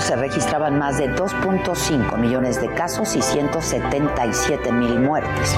Se 0.00 0.16
registraban 0.16 0.78
más 0.78 0.98
de 0.98 1.10
2.5 1.14 2.16
millones 2.16 2.60
de 2.60 2.68
casos 2.72 3.16
y 3.16 3.22
177 3.22 4.72
mil 4.72 4.98
muertes. 4.98 5.56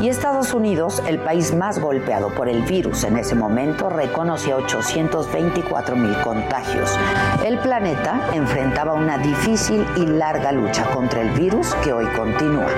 Y 0.00 0.08
Estados 0.08 0.52
Unidos, 0.52 1.02
el 1.06 1.18
país 1.18 1.54
más 1.54 1.78
golpeado 1.78 2.34
por 2.34 2.48
el 2.48 2.62
virus 2.62 3.04
en 3.04 3.16
ese 3.16 3.34
momento, 3.34 3.88
reconoció 3.88 4.56
824 4.56 5.96
mil 5.96 6.14
contagios. 6.22 6.90
El 7.44 7.58
planeta 7.58 8.28
enfrentaba 8.32 8.94
una 8.94 9.18
difícil 9.18 9.86
y 9.96 10.06
larga 10.06 10.52
lucha 10.52 10.84
contra 10.92 11.22
el 11.22 11.30
virus 11.30 11.74
que 11.76 11.92
hoy 11.92 12.06
continúa. 12.16 12.70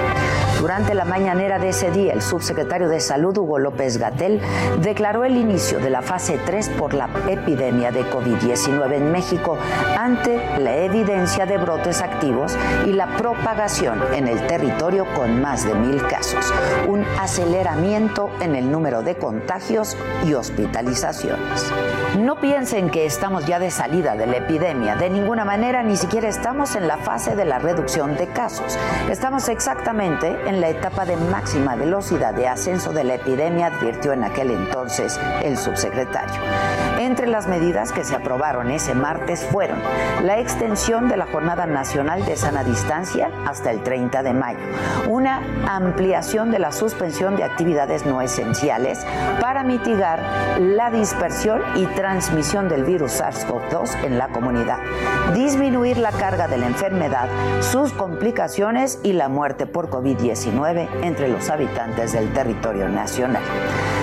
Durante 0.60 0.94
la 0.94 1.04
mañanera 1.04 1.58
de 1.58 1.68
ese 1.68 1.90
día, 1.90 2.14
el 2.14 2.22
subsecretario 2.22 2.88
de 2.88 2.98
Salud, 2.98 3.36
Hugo 3.36 3.58
López 3.58 3.98
Gatel, 3.98 4.40
declaró 4.80 5.24
el 5.24 5.36
inicio 5.36 5.78
de 5.78 5.90
la 5.90 6.00
fase 6.00 6.40
3 6.44 6.70
por 6.70 6.94
la 6.94 7.10
epidemia 7.28 7.92
de 7.92 8.04
COVID-19 8.10 8.94
en 8.94 9.12
México 9.12 9.58
ante 9.98 10.40
la 10.58 10.76
evidencia 10.76 11.44
de 11.44 11.58
brotes 11.58 12.00
activos 12.00 12.56
y 12.86 12.92
la 12.92 13.06
propagación 13.16 14.00
en 14.14 14.28
el 14.28 14.44
territorio 14.46 15.06
con 15.14 15.42
más 15.42 15.64
de 15.64 15.74
mil 15.74 16.04
casos, 16.06 16.52
un 16.88 17.04
aceleramiento 17.20 18.30
en 18.40 18.56
el 18.56 18.70
número 18.70 19.02
de 19.02 19.16
contagios 19.16 19.96
y 20.24 20.34
hospitalizaciones. 20.34 21.70
No 22.18 22.40
piensen 22.40 22.88
que 22.88 23.04
estamos 23.04 23.44
ya 23.46 23.58
de 23.58 23.70
salida 23.70 24.16
de 24.16 24.26
la 24.26 24.38
epidemia, 24.38 24.96
de 24.96 25.10
ninguna 25.10 25.44
manera 25.44 25.82
ni 25.82 25.96
siquiera 25.96 26.28
estamos 26.28 26.76
en 26.76 26.88
la 26.88 26.96
fase 26.96 27.36
de 27.36 27.44
la 27.44 27.58
reducción 27.58 28.16
de 28.16 28.26
casos. 28.28 28.78
Estamos 29.10 29.48
exactamente 29.48 30.45
en 30.46 30.60
la 30.60 30.68
etapa 30.68 31.04
de 31.04 31.16
máxima 31.16 31.74
velocidad 31.74 32.32
de 32.32 32.46
ascenso 32.46 32.92
de 32.92 33.02
la 33.02 33.14
epidemia, 33.14 33.66
advirtió 33.66 34.12
en 34.12 34.22
aquel 34.22 34.52
entonces 34.52 35.18
el 35.42 35.56
subsecretario. 35.56 36.40
Entre 36.98 37.26
las 37.26 37.48
medidas 37.48 37.92
que 37.92 38.04
se 38.04 38.14
aprobaron 38.14 38.70
ese 38.70 38.94
martes 38.94 39.44
fueron 39.50 39.78
la 40.22 40.38
extensión 40.38 41.08
de 41.08 41.16
la 41.16 41.26
Jornada 41.26 41.66
Nacional 41.66 42.24
de 42.24 42.36
Sana 42.36 42.62
Distancia 42.62 43.30
hasta 43.44 43.70
el 43.70 43.82
30 43.82 44.22
de 44.22 44.32
mayo, 44.32 44.58
una 45.08 45.42
ampliación 45.66 46.50
de 46.50 46.60
la 46.60 46.72
suspensión 46.72 47.36
de 47.36 47.44
actividades 47.44 48.06
no 48.06 48.22
esenciales 48.22 49.04
para 49.40 49.64
mitigar 49.64 50.20
la 50.60 50.90
dispersión 50.90 51.60
y 51.74 51.86
transmisión 51.86 52.68
del 52.68 52.84
virus 52.84 53.20
SARS-CoV-2 53.20 54.04
en 54.04 54.18
la 54.18 54.28
comunidad, 54.28 54.78
disminuir 55.34 55.98
la 55.98 56.12
carga 56.12 56.46
de 56.46 56.58
la 56.58 56.66
enfermedad, 56.66 57.28
sus 57.60 57.92
complicaciones 57.92 59.00
y 59.02 59.12
la 59.12 59.28
muerte 59.28 59.66
por 59.66 59.90
COVID-19 59.90 60.35
entre 61.02 61.28
los 61.28 61.48
habitantes 61.48 62.12
del 62.12 62.32
territorio 62.32 62.88
nacional. 62.88 63.42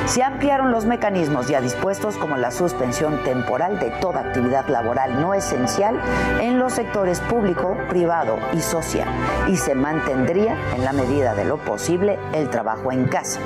Se 0.06 0.24
ampliaron 0.24 0.72
los 0.72 0.86
mecanismos 0.86 1.48
ya 1.48 1.62
dispuestos 1.62 2.18
como 2.18 2.38
la 2.38 2.52
suspensión 2.52 3.24
temporal 3.24 3.80
de 3.80 3.92
toda 4.02 4.22
actividad 4.22 4.68
laboral 4.68 5.22
no 5.22 5.34
esencial 5.34 6.00
en 6.42 6.60
los 6.60 6.74
sectores 6.74 7.20
público, 7.22 7.78
privado 7.88 8.38
y 8.54 8.60
social 8.60 9.08
y 9.48 9.58
se 9.58 9.76
mantendría 9.76 10.58
en 10.76 10.84
la 10.84 10.92
medida 10.92 11.36
de 11.36 11.46
lo 11.46 11.58
posible 11.58 12.18
el 12.34 12.50
trabajo 12.50 12.92
en 12.92 13.06
casa. 13.06 13.40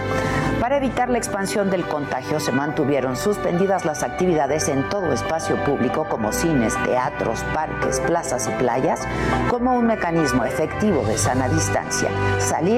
Para 0.59 0.77
evitar 0.77 1.09
la 1.09 1.19
expansión 1.19 1.69
del 1.69 1.85
contagio 1.85 2.39
se 2.39 2.51
mantuvieron 2.51 3.15
suspendidas 3.15 3.85
las 3.85 4.01
actividades 4.01 4.67
en 4.69 4.89
todo 4.89 5.13
espacio 5.13 5.63
público 5.63 6.07
como 6.09 6.31
cines, 6.31 6.73
teatros, 6.83 7.43
parques, 7.53 7.99
plazas 7.99 8.47
y 8.47 8.51
playas 8.61 9.01
como 9.49 9.75
un 9.75 9.85
mecanismo 9.85 10.43
efectivo 10.43 11.03
de 11.05 11.17
sana 11.17 11.47
distancia. 11.47 12.09
Salir 12.39 12.76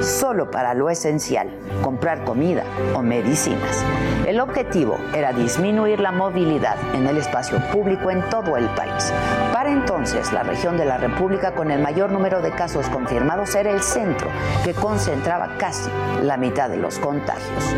solo 0.00 0.50
para 0.50 0.74
lo 0.74 0.90
esencial, 0.90 1.48
comprar 1.82 2.24
comida 2.24 2.64
o 2.94 3.02
medicinas. 3.02 3.84
El 4.26 4.40
objetivo 4.40 4.98
era 5.14 5.32
disminuir 5.32 6.00
la 6.00 6.12
movilidad 6.12 6.76
en 6.94 7.06
el 7.06 7.16
espacio 7.16 7.58
público 7.72 8.10
en 8.10 8.22
todo 8.28 8.56
el 8.56 8.66
país. 8.70 9.12
Para 9.52 9.70
entonces, 9.70 10.32
la 10.32 10.42
región 10.42 10.76
de 10.76 10.84
la 10.84 10.98
República 10.98 11.52
con 11.52 11.70
el 11.70 11.82
mayor 11.82 12.12
número 12.12 12.40
de 12.40 12.50
casos 12.52 12.88
confirmados 12.88 13.54
era 13.54 13.70
el 13.70 13.82
centro, 13.82 14.28
que 14.64 14.74
concentraba 14.74 15.56
casi 15.58 15.90
la 16.22 16.36
mitad 16.36 16.68
de 16.68 16.76
los 16.76 16.98
contagios. 16.98 17.74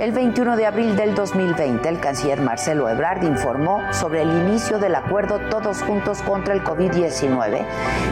El 0.00 0.12
21 0.12 0.56
de 0.56 0.66
abril 0.66 0.96
del 0.96 1.14
2020, 1.14 1.88
el 1.88 2.00
canciller 2.00 2.40
Marcelo 2.40 2.88
Ebrard 2.88 3.22
informó 3.22 3.82
sobre 3.92 4.22
el 4.22 4.30
inicio 4.30 4.78
del 4.78 4.94
acuerdo 4.94 5.38
Todos 5.50 5.82
Juntos 5.82 6.22
contra 6.22 6.54
el 6.54 6.64
COVID-19, 6.64 7.64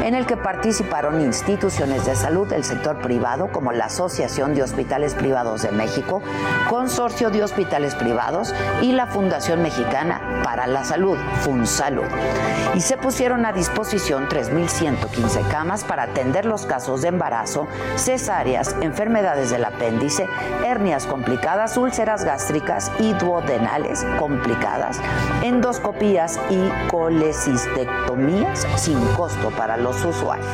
en 0.05 0.15
el 0.15 0.27
que 0.27 0.37
participaron 0.37 1.21
instituciones 1.21 2.06
de 2.06 2.15
salud 2.15 2.47
del 2.47 2.65
sector 2.65 2.90
privado 2.99 3.51
como 3.53 3.73
la 3.73 3.87
Asociación 3.87 4.55
de 4.55 4.62
Hospitales 4.62 5.15
Privados 5.15 5.62
de 5.62 5.71
México, 5.71 6.23
Consorcio 6.69 7.31
de 7.31 7.43
Hospitales 7.43 7.95
Privados 7.95 8.55
y 8.83 8.93
la 8.93 9.06
Fundación 9.06 9.62
Mexicana 9.62 10.43
para 10.45 10.67
la 10.67 10.84
Salud, 10.84 11.17
FunSalud. 11.41 12.05
Y 12.75 12.81
se 12.81 12.97
pusieron 12.97 13.47
a 13.47 13.53
disposición 13.53 14.28
3.115 14.28 15.49
camas 15.49 15.84
para 15.84 16.05
atender 16.05 16.45
los 16.45 16.67
casos 16.67 17.03
de 17.03 17.09
embarazo, 17.09 17.67
cesáreas, 17.97 18.75
enfermedades 18.81 19.51
del 19.51 19.65
apéndice, 19.65 20.28
hernias 20.65 21.07
complicadas, 21.07 21.77
úlceras 21.77 22.25
gástricas 22.25 22.91
y 22.99 23.12
duodenales 23.15 24.05
complicadas, 24.19 25.01
endoscopías 25.43 26.39
y 26.51 26.89
colecistectomías 26.91 28.67
sin 28.77 28.99
costo 29.17 29.51
para 29.51 29.77
los 29.77 30.05
usuarios. 30.05 30.47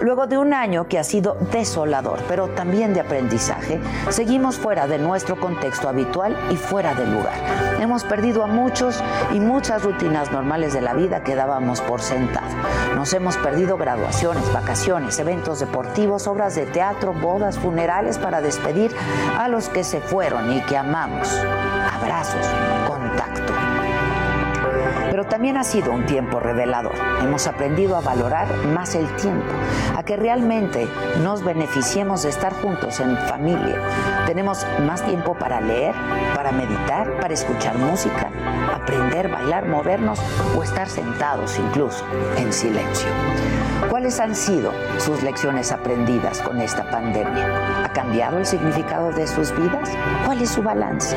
Luego 0.00 0.26
de 0.26 0.36
un 0.36 0.52
año 0.52 0.88
que 0.88 0.98
ha 0.98 1.04
sido 1.04 1.36
desolador, 1.50 2.20
pero 2.28 2.48
también 2.48 2.94
de 2.94 3.00
aprendizaje, 3.00 3.80
seguimos 4.10 4.56
fuera 4.56 4.86
de 4.86 4.98
nuestro 4.98 5.38
contexto 5.38 5.88
habitual 5.88 6.36
y 6.50 6.56
fuera 6.56 6.94
de 6.94 7.06
lugar. 7.06 7.34
Hemos 7.80 8.04
perdido 8.04 8.44
a 8.44 8.46
muchos 8.46 9.02
y 9.32 9.40
muchas 9.40 9.82
rutinas 9.82 10.30
normales 10.30 10.72
de 10.72 10.80
la 10.80 10.94
vida 10.94 11.22
que 11.22 11.34
dábamos 11.34 11.80
por 11.80 12.00
sentado. 12.00 12.46
Nos 12.94 13.12
hemos 13.12 13.36
perdido 13.36 13.76
graduaciones, 13.76 14.52
vacaciones, 14.52 15.18
eventos 15.18 15.60
deportivos, 15.60 16.26
obras 16.26 16.54
de 16.54 16.66
teatro, 16.66 17.12
bodas, 17.12 17.58
funerales 17.58 18.18
para 18.18 18.40
despedir 18.40 18.94
a 19.38 19.48
los 19.48 19.68
que 19.68 19.84
se 19.84 20.00
fueron 20.00 20.52
y 20.52 20.60
que 20.62 20.76
amamos. 20.76 21.28
Abrazos, 21.92 22.46
contacto. 22.86 23.31
Pero 25.22 25.34
también 25.34 25.56
ha 25.56 25.62
sido 25.62 25.92
un 25.92 26.04
tiempo 26.04 26.40
revelador. 26.40 26.96
Hemos 27.22 27.46
aprendido 27.46 27.96
a 27.96 28.00
valorar 28.00 28.52
más 28.74 28.96
el 28.96 29.06
tiempo, 29.14 29.46
a 29.96 30.02
que 30.02 30.16
realmente 30.16 30.88
nos 31.22 31.44
beneficiemos 31.44 32.24
de 32.24 32.30
estar 32.30 32.52
juntos 32.60 32.98
en 32.98 33.16
familia. 33.16 33.80
Tenemos 34.26 34.66
más 34.84 35.00
tiempo 35.06 35.34
para 35.34 35.60
leer, 35.60 35.94
para 36.34 36.50
meditar, 36.50 37.20
para 37.20 37.34
escuchar 37.34 37.78
música, 37.78 38.30
aprender, 38.74 39.28
bailar, 39.28 39.68
movernos 39.68 40.20
o 40.56 40.64
estar 40.64 40.88
sentados 40.88 41.56
incluso 41.56 42.04
en 42.36 42.52
silencio. 42.52 43.08
¿Cuáles 43.88 44.18
han 44.18 44.34
sido 44.34 44.72
sus 44.98 45.22
lecciones 45.22 45.70
aprendidas 45.70 46.40
con 46.40 46.60
esta 46.60 46.90
pandemia? 46.90 47.84
¿Ha 47.84 47.92
cambiado 47.92 48.38
el 48.38 48.46
significado 48.46 49.12
de 49.12 49.28
sus 49.28 49.54
vidas? 49.54 49.88
¿Cuál 50.26 50.42
es 50.42 50.50
su 50.50 50.64
balance? 50.64 51.16